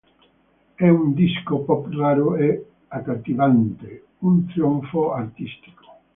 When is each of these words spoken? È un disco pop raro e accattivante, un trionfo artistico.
È 0.73 0.89
un 0.89 1.13
disco 1.13 1.59
pop 1.59 1.85
raro 1.91 2.35
e 2.35 2.65
accattivante, 2.87 4.05
un 4.21 4.47
trionfo 4.47 5.11
artistico. 5.13 5.85